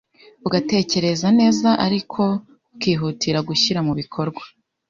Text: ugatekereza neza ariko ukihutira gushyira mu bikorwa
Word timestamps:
ugatekereza 0.47 1.27
neza 1.39 1.69
ariko 1.85 2.21
ukihutira 2.75 3.39
gushyira 3.49 3.79
mu 3.87 3.93
bikorwa 3.99 4.41